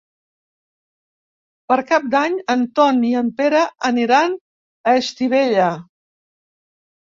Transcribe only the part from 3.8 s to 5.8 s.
aniran a Estivella.